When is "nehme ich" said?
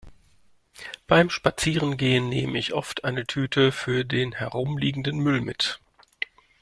2.27-2.73